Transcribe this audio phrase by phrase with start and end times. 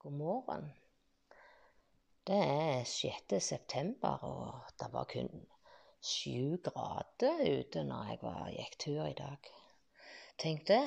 [0.00, 0.70] God morgen.
[2.24, 3.34] Det er 6.
[3.44, 5.28] september, og det var kun
[6.00, 9.50] sju grader ute når jeg var, gikk tur i dag.
[10.40, 10.80] Tenk det.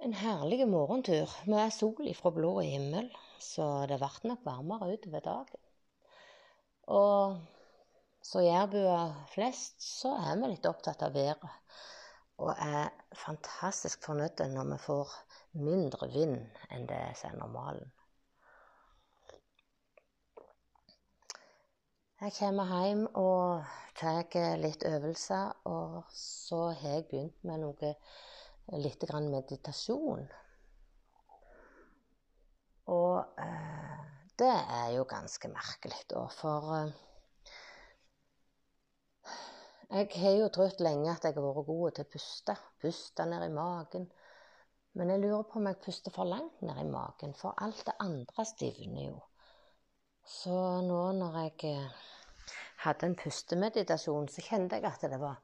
[0.00, 5.62] En herlig morgentur med sol ifra blå himmel, så det ble nok varmere utover dagen.
[6.96, 7.36] Og
[8.24, 11.60] så jærbuer flest, så er vi litt opptatt av været.
[12.40, 12.88] Og er
[13.26, 15.16] fantastisk fornøyd når vi får
[15.52, 17.90] mindre vind enn det som er normalen.
[22.22, 23.64] Jeg kommer hjem og
[23.98, 27.94] tar litt øvelser, og så har jeg begynt med noe
[28.78, 30.28] litt meditasjon.
[32.94, 33.98] Og eh,
[34.38, 36.94] det er jo ganske merkelig, da, for eh,
[39.92, 42.54] jeg har jo trodd lenge at jeg har vært god til å puste.
[42.80, 44.06] Puste ned i magen.
[44.98, 47.94] Men jeg lurer på om jeg puster for langt ned i magen, for alt det
[48.04, 49.20] andre stivner jo.
[50.28, 52.02] Så nå når jeg eh,
[52.84, 55.40] hadde en pustemeditasjon, så kjente jeg at det var,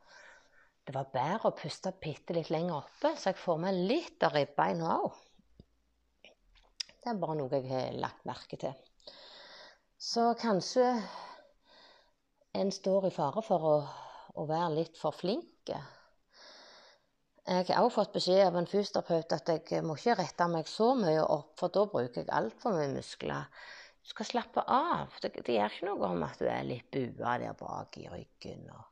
[0.84, 4.36] det var bedre å puste bitte litt lenger oppe, så jeg får meg litt av
[4.36, 5.16] ribbeina òg.
[6.98, 8.76] Det er bare noe jeg har lagt merke til.
[9.98, 10.90] Så kanskje
[12.58, 13.76] en står i fare for å,
[14.36, 15.72] å være litt for flink
[17.48, 20.90] jeg har også fått beskjed av en fysioterapeut at jeg må ikke rette meg så
[20.98, 23.48] mye opp, for da bruker jeg altfor mye muskler.
[24.04, 25.14] Du skal slappe av.
[25.22, 28.68] Det, det, gjør ikke noe om at du er litt bua der bak i ryggen.
[28.74, 28.84] Og...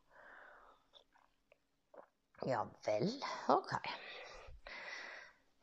[2.48, 3.12] Ja vel,
[3.52, 3.72] OK.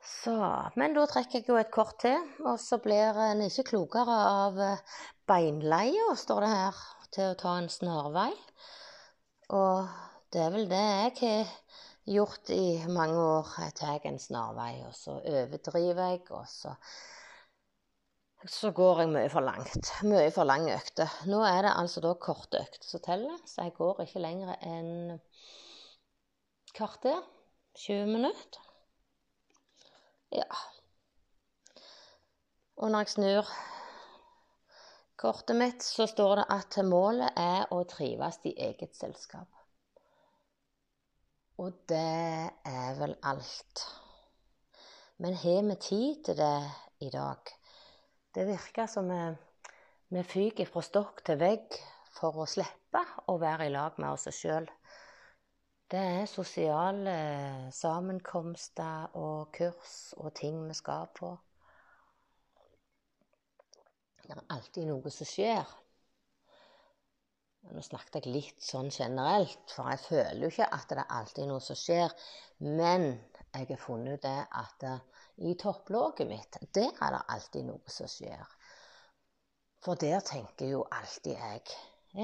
[0.04, 0.36] Så,
[0.78, 4.60] men da trekker jeg jo et kort til, og så blir en ikke klokere av
[5.30, 6.82] beinleia, står det her,
[7.16, 8.32] til å ta en snarvei.
[9.56, 9.88] Og
[10.34, 11.58] det er vel det jeg har
[12.06, 13.52] gjort i mange år.
[13.66, 16.76] Jeg tar en snarvei, og så overdriver jeg, og så
[18.50, 19.90] så går jeg mye for langt.
[20.04, 21.12] Mye for lange økter.
[21.32, 25.22] Nå er det altså da korte økter som teller, så jeg går ikke lenger enn
[26.76, 27.22] kvarter.
[27.80, 28.68] 20 minutter.
[30.36, 30.60] Ja.
[32.78, 33.50] Og når jeg snur
[35.18, 39.48] kortet mitt, så står det at målet er å trives i eget selskap.
[41.64, 41.98] Og det
[42.68, 43.82] er vel alt.
[45.24, 46.58] Men har vi tid til det
[47.00, 47.52] i dag?
[48.36, 49.20] Det virker som vi,
[50.12, 51.78] vi fyker fra stokk til vegg
[52.18, 54.68] for å slippe å være i lag med oss sjøl.
[55.88, 57.16] Det er sosiale
[57.72, 61.32] sammenkomster og kurs og ting vi skal på.
[64.20, 65.64] Det er alltid noe som skjer.
[67.74, 71.50] Nå snakket jeg litt sånn generelt, for jeg føler jo ikke at det er alltid
[71.50, 72.14] noe som skjer.
[72.62, 73.08] Men
[73.50, 74.86] jeg har funnet det at
[75.42, 78.46] i topplåget mitt, der er det alltid noe som skjer.
[79.84, 81.64] For der tenker jo alltid jeg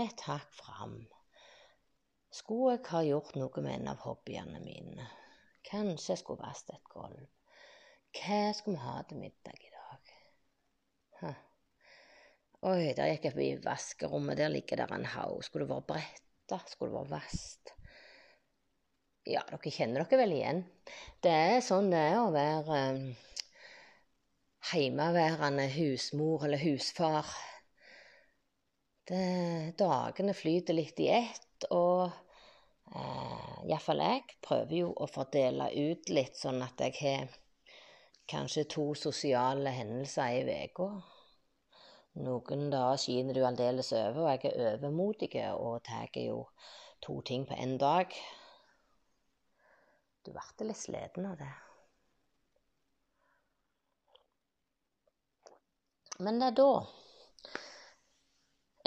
[0.03, 0.99] et hakk fram.
[2.29, 5.09] Skulle jeg ha gjort noe med en av hobbyene mine?
[5.65, 7.25] Kanskje jeg skulle vasket et gulv?
[8.19, 10.13] Hva skal vi ha til middag i dag?
[11.19, 11.48] Huh.
[12.59, 14.35] Oi, der gikk jeg forbi vaskerommet.
[14.35, 15.39] Der ligger der en haug.
[15.45, 16.57] Skulle det vært bretta?
[16.67, 17.69] Skulle det vært vasst?
[19.29, 20.59] Ja, dere kjenner dere vel igjen.
[21.23, 23.05] Det er sånn det er å være um,
[24.73, 27.29] heimeværende husmor eller husfar.
[29.07, 29.21] Det,
[29.79, 32.11] dagene flyter litt i ett, og
[32.91, 37.31] eh, iallfall jeg prøver jo å fordele ut litt, sånn at jeg har
[38.29, 40.89] kanskje to sosiale hendelser i uka.
[42.17, 46.47] Noen dager skiner du aldeles over, og jeg er overmodig og tar jo
[47.05, 48.13] to ting på én dag.
[50.25, 51.51] Du ble litt sliten av det.
[56.19, 56.71] Men det er da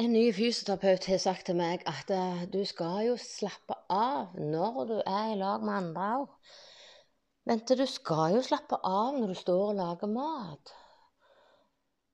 [0.02, 4.78] en ny fysioterapeut har sagt til meg at eh, du skal jo slappe av når
[4.88, 6.54] du er i lag med andre òg.
[7.46, 10.72] Bente, du skal jo slappe av når du står og lager mat.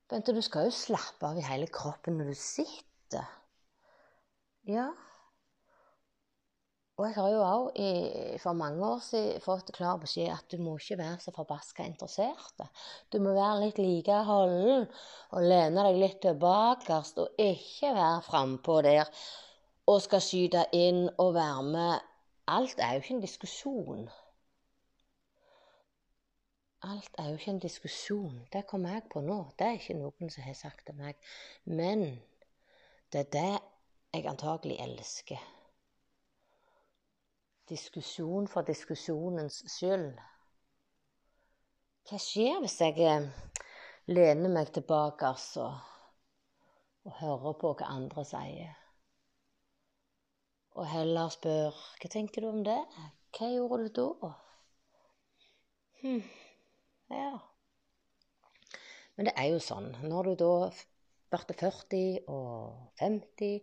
[0.09, 3.27] Bente, du skal jo slappe av i hele kroppen når du sitter.
[4.65, 4.87] Ja.
[6.99, 7.77] Og jeg har jo òg
[8.41, 12.65] for mange år siden fått klar beskjed at du må ikke være så forbaska interessert.
[13.13, 19.05] Du må være litt likeholden og lene deg litt tilbake og ikke være frampå der
[19.89, 22.09] og skal skyte inn og være med.
[22.49, 24.09] Alt er jo ikke en diskusjon.
[26.81, 28.47] Alt er jo ikke en diskusjon.
[28.53, 29.39] Det kommer jeg på nå.
[29.59, 31.17] Det er ikke noen som har sagt til meg.
[31.65, 32.05] Men
[33.11, 33.59] det er det
[34.13, 35.43] jeg antagelig elsker.
[37.69, 40.13] Diskusjon for diskusjonens skyld.
[42.09, 43.27] Hva skjer hvis jeg eh,
[44.09, 45.67] lener meg tilbake altså,
[47.05, 48.75] og hører på hva andre sier.
[50.79, 52.79] Og heller spør hva tenker du om det?
[53.35, 54.31] Hva gjorde du da?
[55.99, 56.23] Hm,
[57.09, 57.31] ja.
[59.15, 59.91] Men det er jo sånn.
[60.05, 60.53] Når du da
[61.29, 63.57] blir 40 og 50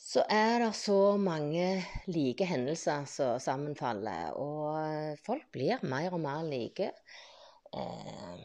[0.00, 1.66] så er det så mange
[2.10, 6.88] like hendelser som sammenfaller, og folk blir mer og mer like.
[7.70, 8.40] Eh,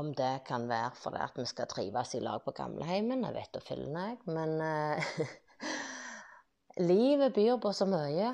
[0.00, 3.52] om det kan være fordi at vi skal trives i lag på gamleheimen, jeg vet
[3.52, 5.12] da fillen jeg, men eh,
[6.90, 8.30] Livet byr på så mye,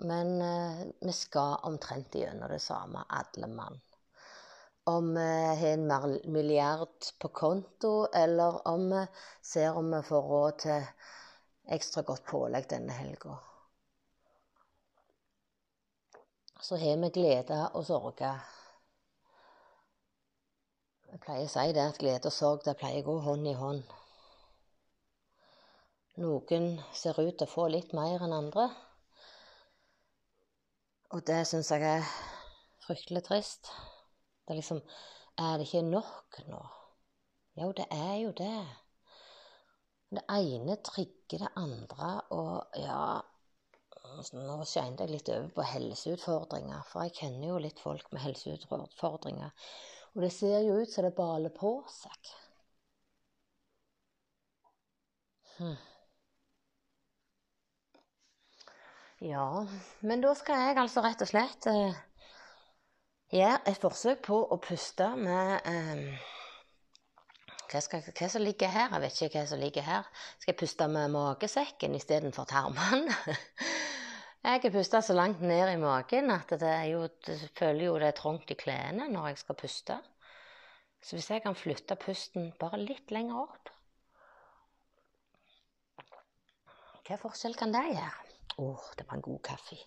[0.00, 3.80] men eh, vi skal omtrent gjennom det samme, alle mann.
[4.84, 5.20] Om vi
[5.60, 9.06] har en milliard på konto, eller om vi
[9.42, 10.86] ser om vi får råd til
[11.76, 13.36] ekstra godt pålegg denne helga.
[16.60, 18.32] Så har vi glede og sorge.
[21.10, 23.56] Jeg pleier å si det at glede og sorg det pleier å gå hånd i
[23.56, 23.96] hånd.
[26.20, 28.68] Noen ser ut til å få litt mer enn andre.
[31.10, 32.10] Og det syns jeg er
[32.84, 33.70] fryktelig trist.
[34.46, 34.82] Det er liksom
[35.38, 36.60] Er det ikke nok nå?
[37.58, 38.60] Jo, det er jo det.
[40.10, 43.20] Det ene trigger det andre, og ja
[44.34, 49.52] Nå skjente jeg litt over på helseutfordringer, for jeg kjenner jo litt folk med helseutfordringer.
[50.14, 52.32] Og det ser jo ut som det baler på seg.
[55.58, 55.76] Hm.
[59.20, 59.66] Ja,
[60.00, 61.96] men da skal jeg altså rett og slett eh,
[63.34, 66.30] gjøre et forsøk på å puste med eh,
[67.68, 68.86] hva, skal, hva som ligger her?
[68.88, 70.08] Jeg vet ikke hva som ligger her.
[70.40, 73.18] Skal jeg puste med magesekken istedenfor tarmene?
[74.46, 78.08] jeg har pusta så langt ned i magen at det jo, jeg føler jo det
[78.08, 79.98] er trangt i klærne når jeg skal puste.
[81.04, 83.76] Så hvis jeg kan flytte pusten bare litt lenger opp
[87.04, 88.30] Hva forskjell kan det gjøre?
[88.60, 89.78] Oh, var en god kaffe.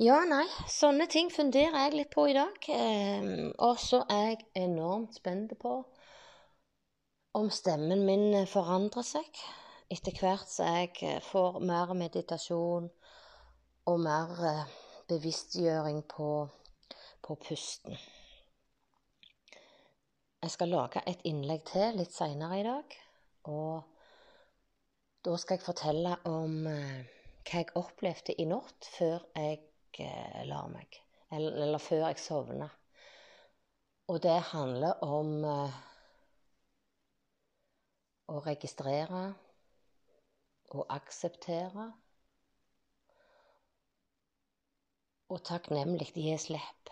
[0.00, 2.56] Ja, nei, sånne ting funderer jeg litt på i dag.
[2.72, 5.74] Eh, og så er jeg enormt spent på
[7.36, 9.42] om stemmen min eh, forandrer seg
[9.92, 12.88] etter hvert som jeg eh, får mer meditasjon
[13.90, 14.72] og mer eh,
[15.10, 16.30] bevisstgjøring på,
[17.20, 18.00] på pusten.
[20.40, 23.00] Jeg skal lage et innlegg til litt seinere i dag.
[23.52, 23.82] Og
[25.26, 26.62] da skal jeg fortelle om
[27.44, 29.60] hva jeg opplevde i natt før jeg
[30.48, 31.00] la meg.
[31.32, 32.68] Eller, eller før jeg sovna.
[34.10, 35.44] Og det handler om
[38.30, 39.22] å registrere
[40.74, 41.86] og akseptere.
[45.30, 46.90] Og takknemlig gi slipp.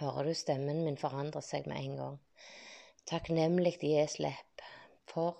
[0.00, 2.18] Hører du stemmen min forandre seg med en gang?
[3.10, 4.64] Takknemlig gi slipp.
[5.10, 5.38] For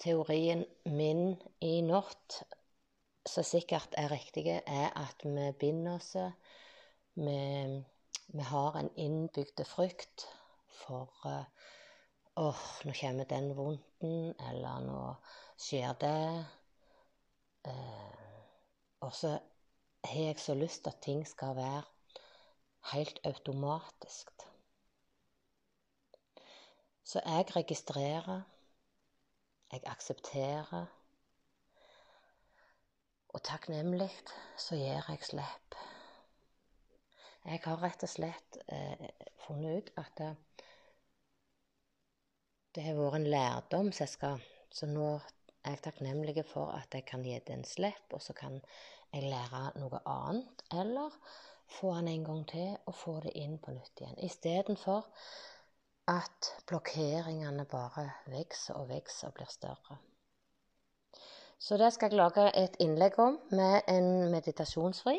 [0.00, 2.42] teorien min i natt,
[3.26, 6.14] som sikkert er riktig, er at vi binder oss.
[7.14, 7.38] Vi,
[8.28, 10.26] vi har en innbygd frykt
[10.78, 11.44] for uh,
[12.38, 15.02] oh, nå kommer den vondten, eller nå
[15.58, 16.46] skjer det.
[17.68, 18.18] Uh,
[19.00, 19.38] og så
[20.04, 21.82] har jeg så lyst til at ting skal være
[22.92, 24.30] helt automatisk.
[27.04, 28.42] Så jeg registrerer,
[29.72, 30.86] jeg aksepterer,
[33.38, 34.10] og takknemlig
[34.58, 35.76] så gir jeg slipp.
[37.46, 39.04] Jeg har rett og slett eh,
[39.44, 40.30] funnet ut at det,
[42.74, 44.42] det har vært en lærdom som jeg skal
[44.74, 45.06] Så nå
[45.62, 48.58] er jeg takknemlig for at jeg kan gi det en slipp, og så kan
[49.14, 50.66] jeg lære noe annet.
[50.74, 51.14] Eller
[51.78, 54.18] få den en gang til og få det inn på nytt igjen.
[54.28, 55.08] Istedenfor
[56.10, 59.98] at blokkeringene bare vokser og vokser og blir større.
[61.58, 65.16] Så det skal jeg lage et innlegg om med en meditasjonsfri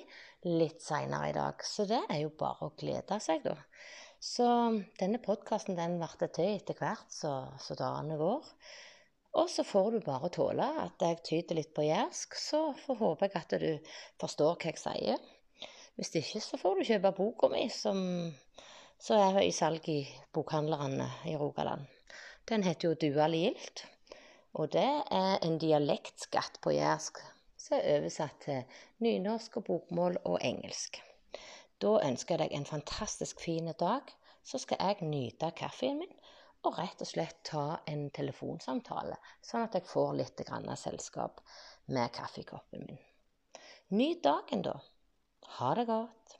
[0.47, 1.65] litt seinere i dag.
[1.67, 3.57] Så det er jo bare å glede seg, da.
[4.23, 4.45] Så
[4.99, 8.47] denne podkasten den ble til etter hvert så, så dagene går.
[9.39, 13.35] Og så får du bare tåle at jeg tyter litt på jærsk, så håper jeg
[13.43, 13.93] at du
[14.23, 15.21] forstår hva jeg sier.
[15.99, 17.99] Hvis ikke, så får du kjøpe boka mi, som,
[18.95, 20.01] så er i salg i
[20.33, 21.83] bokhandlerne i Rogaland.
[22.49, 23.83] Den heter jo 'Dual gildt',
[24.53, 27.21] og det er en dialektskatt på jærsk
[27.59, 31.01] som er oversatt til nynorsk og bokmål og engelsk.
[31.79, 34.15] Da ønsker jeg deg en fantastisk fin dag.
[34.43, 36.15] Så skal jeg nyte kaffen min
[36.67, 39.15] og rett og slett ta en telefonsamtale,
[39.45, 40.41] sånn at jeg får litt
[40.75, 41.39] selskap
[41.87, 42.99] med kaffekoppen min.
[43.95, 44.75] Nyt dagen, da.
[45.59, 46.38] Ha det godt.